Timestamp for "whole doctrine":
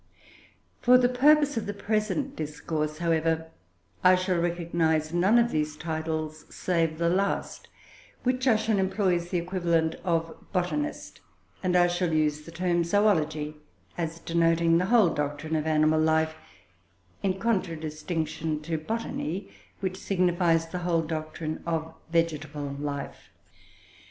14.87-15.55, 20.79-21.61